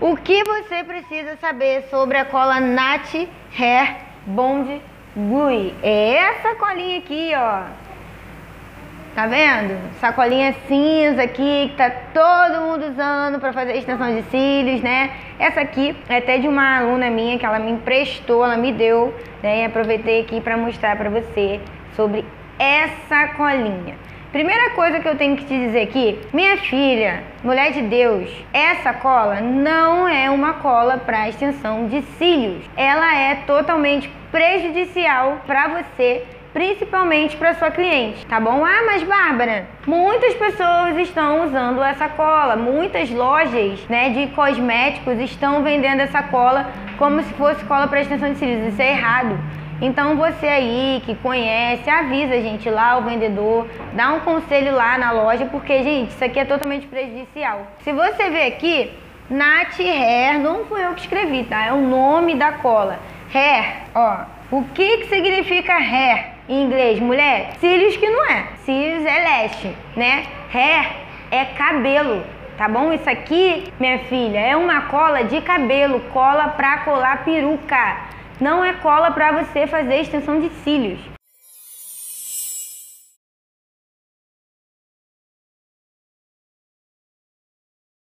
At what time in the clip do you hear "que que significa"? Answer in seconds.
64.72-65.74